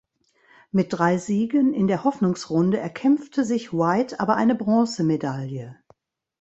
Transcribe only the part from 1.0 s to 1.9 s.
Siegen in